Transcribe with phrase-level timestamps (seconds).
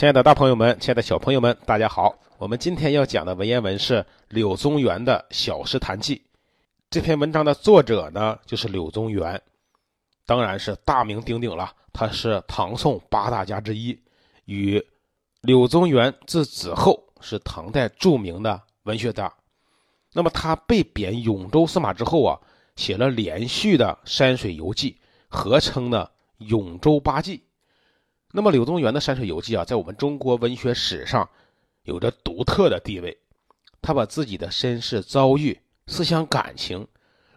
[0.00, 2.18] 亲爱的大朋友们，亲爱的小朋友们，大家好！
[2.38, 6.16] 我们今天要讲的文言文是柳宗元的《小诗谈记》。
[6.88, 9.38] 这篇文章的作者呢，就是柳宗元，
[10.24, 11.70] 当然是大名鼎鼎了。
[11.92, 14.00] 他是唐宋八大家之一，
[14.46, 14.82] 与
[15.42, 19.30] 柳宗元字子厚是唐代著名的文学家。
[20.14, 22.40] 那么他被贬永州司马之后啊，
[22.74, 24.96] 写了连续的山水游记，
[25.28, 26.08] 合称呢
[26.46, 27.36] 《永州八记》。
[28.32, 31.28] 那么柳宗元的山水游记啊，在我们中国文学史上
[31.82, 33.18] 有着独特的地位。
[33.82, 36.86] 他把自己的身世遭遇、思想感情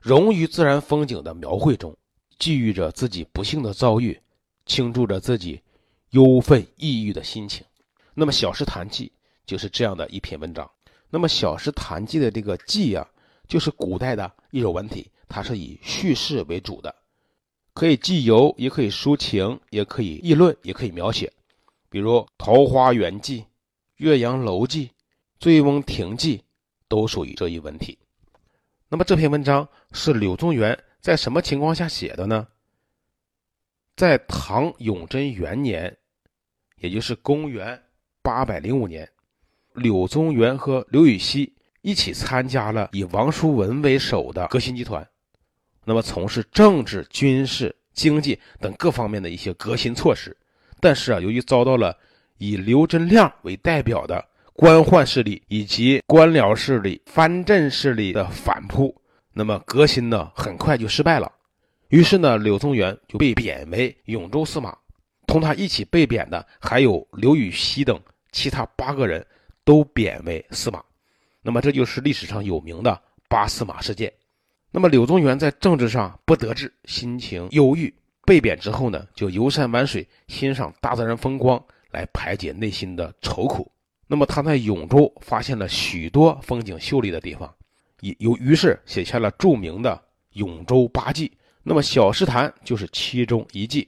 [0.02, 1.95] 融于自然风景的描绘中，
[2.38, 4.19] 寄寓着自己不幸的遭遇，
[4.66, 5.61] 倾注着自己
[6.09, 7.66] 忧愤抑郁的心情。
[8.13, 9.07] 那么《小诗谈记》
[9.45, 10.69] 就是这样的一篇文章。
[11.09, 13.07] 那么《小诗谈记》的这个“记”啊，
[13.47, 16.94] 就是古代的一种文体，它是以叙事为主的。
[17.73, 21.31] 可以记游，也可以抒情，也可以议论，也可以描写。
[21.89, 23.41] 比如《桃花源记》
[23.97, 24.87] 《岳阳楼记》
[25.39, 26.38] 《醉翁亭记》
[26.88, 27.97] 都属于这一文体。
[28.89, 32.47] 那么这篇文章是柳宗元在什么情况下写的呢？
[33.95, 35.95] 在唐永贞元年，
[36.77, 37.81] 也就是公元
[38.21, 39.08] 八百零五年，
[39.73, 45.08] 柳宗元和刘禹锡一起参加了以王叔文为首的革新集团。
[45.86, 50.36] 那么，从事政治、军事、经济等各方面的一些革新措施，
[50.80, 51.95] 但是啊，由于遭到了
[52.38, 54.23] 以刘真亮为代表的
[54.54, 58.95] 官宦势力以及官僚势力、藩镇势力的反扑，
[59.34, 61.31] 那么革新呢很快就失败了。
[61.89, 64.76] 于是呢，柳宗元就被贬为永州司马，
[65.28, 68.00] 同他一起被贬的还有刘禹锡等
[68.31, 69.26] 其他八个人，
[69.64, 70.81] 都贬为司马。
[71.42, 74.11] 那么，这就是历史上有名的八司马事件。
[74.75, 77.93] 那么柳宗元在政治上不得志，心情忧郁，
[78.25, 83.71] 被贬之后呢，就游山玩水，欣赏大自然风光，来排解内心的愁苦。
[84.07, 87.53] 那么他在永州发现了许多风景秀丽的地方，
[88.02, 89.91] 也由于是写下了著名的
[90.39, 91.30] 《永州八记》。
[91.61, 93.87] 那么《小石潭》就是其中一记。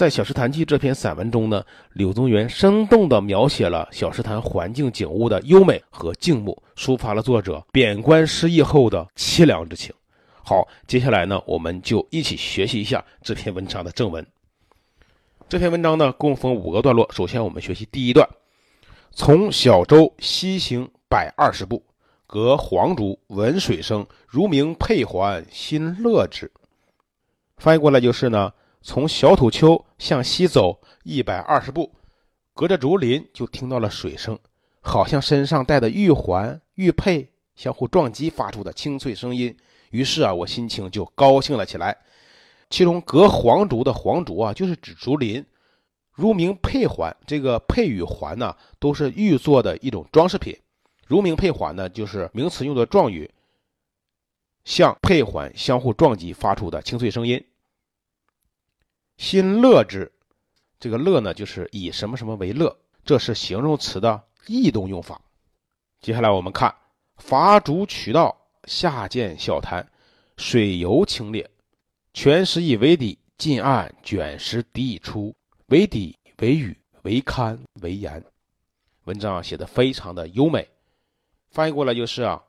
[0.00, 1.62] 在《小石潭记》这篇散文中呢，
[1.92, 9.94] 柳宗元生动地描写了小石潭环境景物的优美和静穆，抒发了作者贬官失意后的凄凉之情。
[10.42, 14.26] 好，接下来呢，我们就一起学习一下这篇文章的正文。
[15.50, 17.06] 这篇文章呢，共分五个段落。
[17.12, 18.26] 首先，我们学习第一段：
[19.10, 21.84] 从小舟西行百二十步，
[22.26, 26.50] 隔黄竹，闻水声，如鸣佩环，心乐之。
[27.58, 28.50] 翻译过来就是呢。
[28.82, 31.92] 从小土丘向西走一百二十步，
[32.54, 34.38] 隔着竹林就听到了水声，
[34.80, 39.54] 好像身上戴的玉环、玉佩相互撞击发出的清脆声音。
[39.90, 41.96] 于是啊，我心情就高兴了起来。
[42.70, 45.44] 其中隔黄竹的黄竹啊，就是指竹林。
[46.12, 50.56] 如名佩环，这个佩与环呢，都是玉做的一种装饰品。
[51.06, 53.30] 如名佩环呢，就是名词用的状语，
[54.64, 57.44] 像佩环相互撞击发出的清脆声音。
[59.20, 60.10] 心乐之，
[60.78, 65.20] 这个乐呢，就是以什么什么为乐，这是形容词的异动用法。
[66.00, 66.74] 接下来我们看
[67.18, 69.86] 伐竹取道，下见小潭，
[70.38, 71.46] 水游清冽，
[72.14, 75.36] 泉石以为底，近岸卷石底已出，
[75.66, 78.24] 为底为雨为堪为岩。
[79.04, 80.66] 文章写的非常的优美，
[81.50, 82.42] 翻译过来就是啊，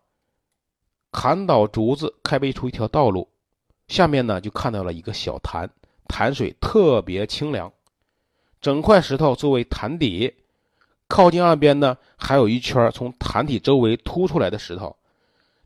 [1.11, 3.27] 砍倒竹子开辟出一条道路，
[3.89, 5.69] 下面呢就看到了一个小潭。
[6.11, 7.71] 潭水特别清凉，
[8.59, 10.31] 整块石头作为潭底，
[11.07, 14.93] 靠近岸边呢，还有一圈从潭体周围凸出来的石头，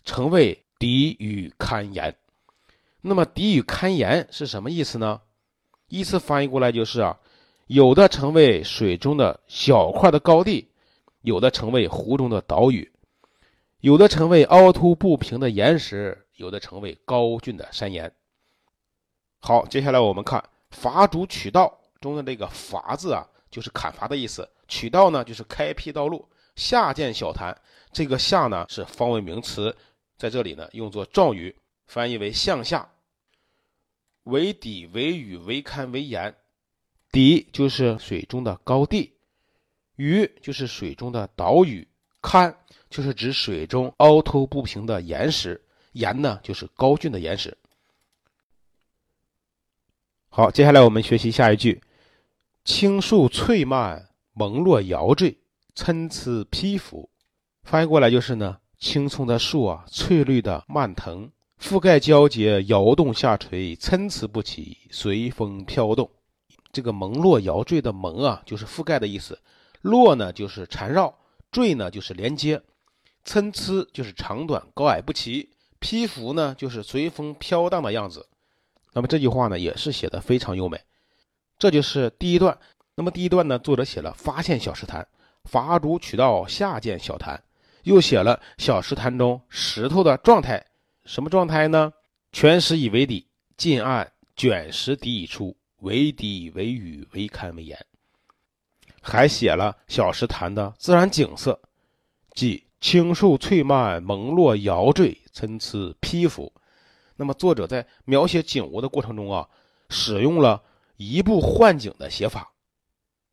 [0.03, 2.15] 称为底屿堪岩。
[3.01, 5.19] 那么底屿堪岩是什么意思呢？
[5.89, 7.17] 依次翻译过来就是啊，
[7.65, 10.69] 有的成为水中的小块的高地，
[11.21, 12.91] 有的成为湖中的岛屿，
[13.81, 18.11] 有的成为凹凸不平的岩石，有的成为高峻的山岩。
[19.47, 26.27] 好，接下来我们看“伐竹取道”中的这个“伐”字啊，就是砍伐的意思；“取道”呢，就是开辟道路。
[26.55, 27.55] 下见小潭，
[27.91, 29.77] 这个“下”呢是方位名词，
[30.17, 31.55] 在这里呢用作状语，
[31.85, 32.89] 翻译为向下。
[34.23, 36.35] 为底为屿为堪为岩，
[37.11, 39.13] 底就是水中的高地，
[39.97, 41.87] 屿就是水中的岛屿，
[42.19, 42.57] 堪
[42.89, 47.55] 就是指水中凹凸不平的岩石，岩呢就是高峻的岩石。
[50.37, 51.81] 好，接下来我们学习下一句
[52.65, 55.37] ：“青树翠蔓，蒙络摇缀，
[55.73, 57.09] 参差披拂。”
[57.63, 66.11] 翻译过来就是呢，青葱的树啊，翠绿的蔓藤，覆盖交接，摇动下垂，参差不齐，随风飘动。
[66.73, 69.35] 这个蒙络摇缀的蒙啊，就是覆盖的意思；
[69.83, 71.13] 络呢，就是缠绕；
[71.49, 72.59] 缀呢，就是连接；
[73.23, 75.47] 参差就是长短高矮不齐；
[75.79, 78.27] 披拂呢，就是随风飘荡的样子。
[78.95, 80.79] 那么这句话呢，也是写的非常优美。
[81.59, 82.57] 这就是第一段。
[82.95, 85.05] 那么第一段呢，作者写了发现小石潭，
[85.43, 87.43] 伐竹取道下见小潭，
[87.83, 90.65] 又写了小石潭中石头的状态，
[91.03, 91.91] 什么状态呢？
[92.31, 93.27] 全石以为底，
[93.57, 97.77] 近岸卷石底已出，为底为雨，为堪为岩。
[99.01, 101.59] 还写了小石潭的自然景色，
[102.33, 106.53] 即青树翠蔓，蒙络摇坠，参差披拂。
[107.15, 109.47] 那么作者在描写景物的过程中啊，
[109.89, 110.63] 使用了
[110.97, 112.51] 移步换景的写法。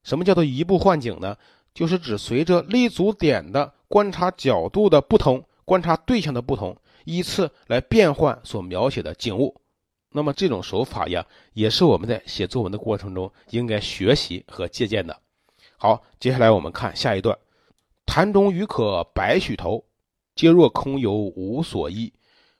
[0.02, 1.36] 什么叫做移步换景呢？
[1.74, 9.58] 就是指随着立足点的观察角度的不同，观察对象的不同，依次来变换所描写的景物。
[10.10, 15.18] 那么这种手法呀，也是我们在写作文的过程中应该学习和借鉴的。
[15.78, 17.38] 好，接下来我们看下一段：
[18.04, 19.84] 潭中鱼可百许头，
[20.34, 22.12] 皆若空游无所依。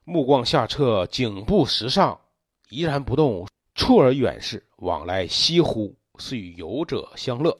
[0.04, 2.20] 目光下撤，景步石上，
[2.68, 5.94] 怡然不动，触而远视，往来翕忽。
[6.18, 7.58] 是与游者相乐。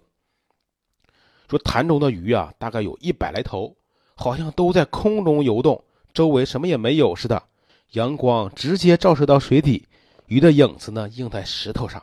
[1.48, 3.74] 说潭中的鱼啊，大概有一百来头，
[4.14, 7.42] 好像都在空中游动，周围什么也没有似的。
[7.92, 9.88] 阳光直接照射到水底，
[10.26, 12.00] 鱼的影子呢映在石头上，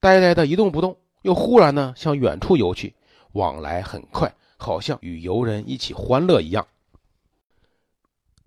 [0.00, 2.94] 呆呆的一动不动，又忽然呢向远处游去，
[3.32, 6.66] 往来很快，好像与游人一起欢乐一样。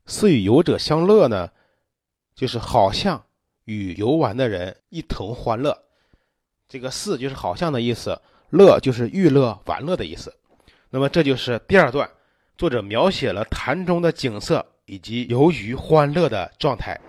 [0.06, 1.52] 似与游者相乐呢，
[2.36, 3.24] 就是好像
[3.66, 5.84] 与游玩的人一同欢乐。
[6.68, 10.34] 这个“似”就是好像的意思，“乐”就是娱乐玩乐的意思。
[10.90, 12.10] 那么这就是第二段，
[12.58, 17.00] 作者描写了潭中的景色以及游鱼欢乐的状态。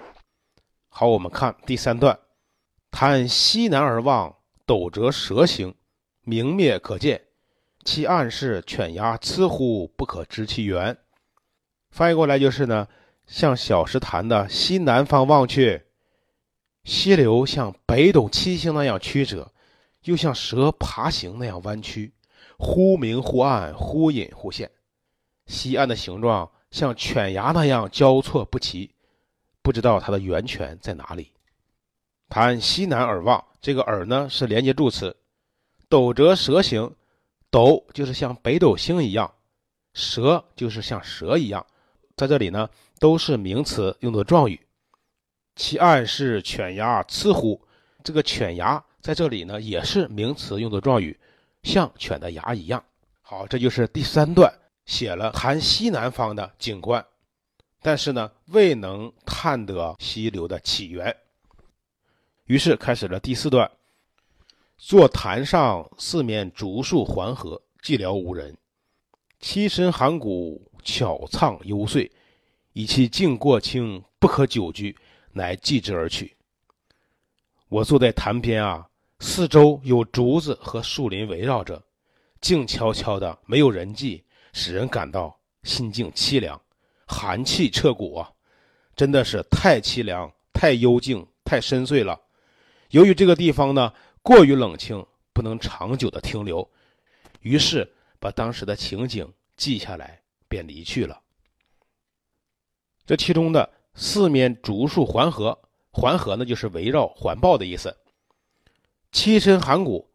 [0.89, 2.19] 好，我们看第三段：
[2.91, 4.37] 潭西南而望，
[4.67, 5.75] 陡折蛇形，
[6.23, 7.23] 明灭可见，
[7.85, 10.99] 其岸是犬牙雌呼，不可知其源。
[11.93, 12.89] 翻译过来就是呢，
[13.27, 15.83] 向小石潭的西南方望去。
[16.85, 19.53] 溪流像北斗七星那样曲折，
[20.05, 22.12] 又像蛇爬行那样弯曲，
[22.59, 24.71] 忽明忽暗，忽隐忽现。
[25.47, 28.91] 西岸的形状像犬牙那样交错不齐，
[29.61, 31.31] 不知道它的源泉在哪里。
[32.29, 35.15] 谈西南而望，这个“耳”呢是连接助词。
[35.91, 36.97] 斗折蛇形，
[37.50, 39.31] 斗就是像北斗星一样，
[39.93, 41.65] 蛇就是像蛇一样，
[42.22, 42.70] 在这里呢
[43.00, 44.60] 都是名词，用作状语。
[45.56, 47.60] 其岸是犬牙雌乎，
[48.04, 51.19] 这个犬牙在这里呢也是名词，用作状语，
[51.64, 52.84] 像犬的牙一样。
[53.22, 54.54] 好，这就是第三段
[54.86, 57.04] 写了潭西南方的景观，
[57.80, 61.16] 但是呢未能探得溪流的起源。
[62.44, 63.69] 于是开始了第四段：
[64.78, 68.56] 坐潭上，四面竹树环合，寂寥无人。
[69.40, 72.11] 栖身寒谷，巧淌幽邃，
[72.73, 74.96] 以其境过清，不可久居。
[75.34, 76.37] 乃继之而去。
[77.70, 78.87] 我坐在潭边啊，
[79.19, 81.82] 四周有竹子和树林围绕着，
[82.43, 86.61] 静悄悄的，没有人迹，使人感到心境凄凉，
[87.06, 88.31] 寒气彻骨啊！
[88.94, 92.20] 真的是太凄凉、太幽静、太深邃了。
[92.90, 93.90] 由于这个地方呢
[94.20, 95.02] 过于冷清，
[95.32, 96.70] 不能长久的停留，
[97.40, 97.90] 于是
[98.20, 100.20] 把当时的情景记下来，
[100.53, 101.23] 便离去了。
[103.06, 103.73] 这其中的。
[103.94, 105.59] 四面竹树环合，
[105.91, 107.94] 环合呢就是围绕、环抱的意思。
[109.13, 110.09] 栖身寒谷，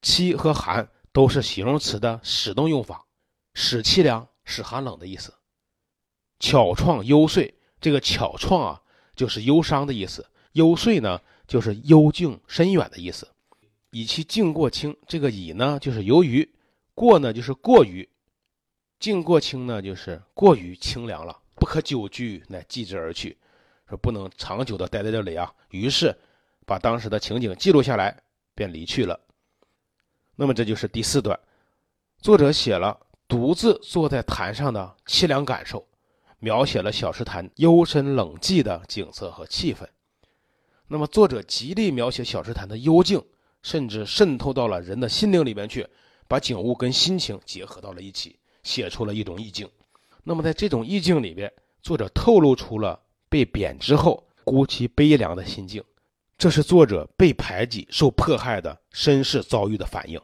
[0.00, 3.04] 栖和寒都是形容词的使动用法，
[3.52, 5.34] 使凄凉、使寒冷的意思。
[6.38, 8.80] 巧怆幽邃，这个巧怆啊
[9.14, 13.28] 就是忧伤的意思，幽邃呢就是幽静深远的意思。
[13.90, 16.50] 以其境过清，这个以呢就是由于
[16.94, 18.08] 过呢就是过于，
[19.00, 21.36] 境过清呢就是过于清凉了。
[21.56, 23.36] 不可久居，乃继之而去，
[23.88, 25.52] 说不能长久的待在这里啊。
[25.70, 26.16] 于是
[26.64, 28.22] 把当时的情景记录下来，
[28.54, 29.18] 便离去了。
[30.36, 31.38] 那么这就是第四段，
[32.22, 35.86] 作者写了独自坐在潭上的凄凉感受，
[36.38, 39.86] 描写了小石潭幽深冷寂的景色和气氛。
[40.88, 43.22] 那么作者极力描写小石潭的幽静，
[43.62, 45.86] 甚至渗透到了人的心灵里面去，
[46.26, 49.68] 把景物跟心情结合到了一起，写出了一种意境。
[50.22, 51.50] 那么，在这种意境里边，
[51.82, 55.82] 作者透露出了被贬之后孤凄悲凉的心境，
[56.36, 60.20] 这是作者被排挤、受迫害的身世遭遇的反应。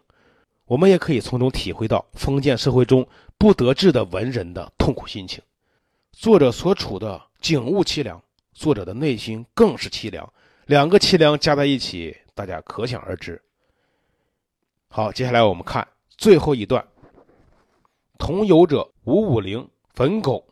[0.66, 3.06] 我们也可以从中体会到封建社会中
[3.38, 5.42] 不得志的文人的痛苦心情。
[6.12, 8.20] 作者所处的景物凄凉，
[8.52, 10.30] 作者的内心更是凄凉，
[10.66, 13.40] 两个凄凉加在一起，大家可想而知。
[14.88, 15.86] 好，接下来我们看
[16.18, 16.84] 最后一段。
[18.18, 20.42] 同游者五五零，焚汞，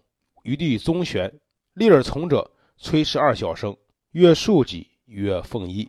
[0.43, 1.33] 余地宗玄。
[1.75, 3.77] 立而从者，崔氏二小生，
[4.13, 5.89] 曰庶几，曰凤一。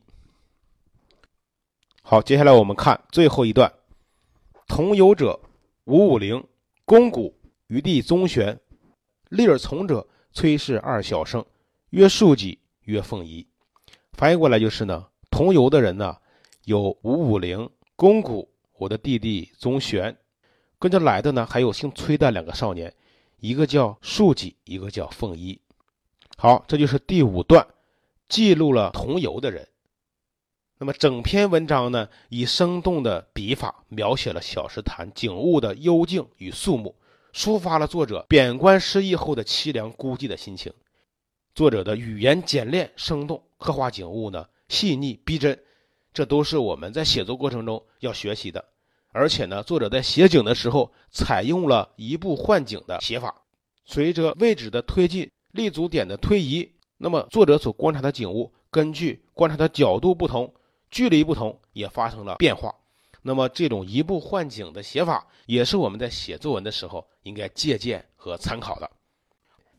[2.01, 3.71] 好，接下来我们看最后一段。
[4.67, 5.39] 同游者
[5.83, 6.43] 五五零，
[6.85, 7.35] 肱骨，
[7.67, 8.59] 余地宗玄。
[9.29, 11.45] 立而从者，崔氏二小生，
[11.89, 13.45] 曰庶几，曰凤一。
[14.13, 16.17] 翻译过来就是呢，同游的人呢
[16.63, 17.69] 有五五零。
[17.95, 20.17] 公谷，我的弟弟宗玄，
[20.85, 22.93] 跟着来的呢，还有姓崔的两个少年，
[23.39, 25.59] 一个叫树己，一个叫凤一。
[26.37, 27.65] 好，这就是第五段，
[28.29, 29.67] 记录了同游的人。
[30.77, 36.93] 那么整篇文章呢，以生动的笔法描写了小石潭景物的幽静与肃穆，
[37.33, 40.71] 抒发了作者贬官失意后的凄凉孤寂的心情。
[41.55, 45.59] 作者的语言简练生动，刻画景物呢细腻逼真。
[46.13, 48.63] 这都是我们在写作过程中要学习的，
[49.15, 53.33] 而且呢，作者在写景的时候采用了移步换景的写法。
[53.85, 60.53] 随着位置的推进，立足点的推移，那么作者所观察的景物，根据观察的角度不同，
[60.91, 62.75] 距离不同，也发生了变化。
[63.21, 68.91] 那么这种移步换景的写法，也是我们在写作文的时候应该借鉴和参考的。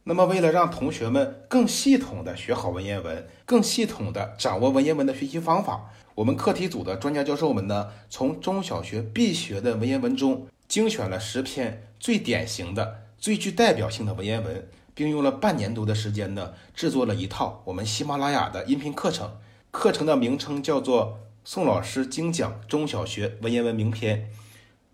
[0.02, 19.37] 那么，为了让同学们更系统的学好文言文，更系统的掌握文言文的学习方法，我们课题组的专家教授们呢，从中小学必学的文言文中精选了十篇最典型的、最具代表性的文言文，并用了半年多的时间呢，制作了一套我们喜马拉雅的音频课程。
[19.70, 21.04] 课程的名称叫做
[21.44, 24.20] 《宋老师精讲中小学文言文名篇》，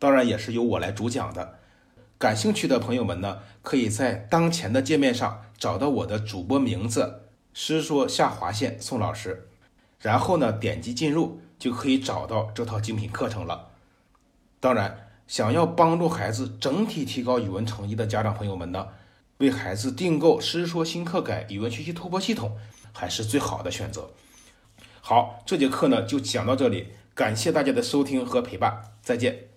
[0.00, 1.60] 当然也是由我来主讲的。
[2.18, 9.48] 感兴趣的朋友们呢，可以在当前的界面上找到我的主播名字“师说下划线宋老师”，
[10.02, 13.70] 然后呢点击进入，就可以找到这套精品课程了。
[14.60, 18.88] 当然，想要帮助孩子整体提高语文成绩的家长朋友们呢，
[19.38, 22.50] 为孩子订购《师说新课改语文学习突破系统》
[22.92, 24.10] 还是最好的选择。
[25.00, 29.51] 好，这节课呢就讲到这里，感谢大家的收听和陪伴，再见。